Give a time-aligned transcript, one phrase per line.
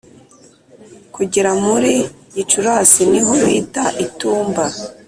[1.15, 1.93] kugera muri
[2.35, 4.65] Gicurasi ni ho bita itumba